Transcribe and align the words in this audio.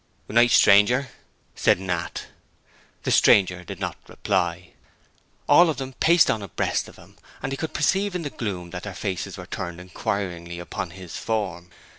'Good 0.27 0.33
night, 0.33 0.49
strainger,' 0.49 1.09
said 1.53 1.79
Nat. 1.79 2.25
The 3.03 3.11
stranger 3.11 3.63
did 3.63 3.79
not 3.79 3.97
reply. 4.07 4.71
All 5.47 5.69
of 5.69 5.77
them 5.77 5.93
paced 5.93 6.31
on 6.31 6.41
abreast 6.41 6.87
of 6.89 6.95
him, 6.95 7.17
and 7.43 7.51
he 7.53 7.55
could 7.55 7.75
perceive 7.75 8.15
in 8.15 8.23
the 8.23 8.31
gloom 8.31 8.71
that 8.71 8.81
their 8.81 8.95
faces 8.95 9.37
were 9.37 9.45
turned 9.45 9.79
inquiringly 9.79 10.57
upon 10.57 10.89
his 10.89 11.17
form. 11.17 11.69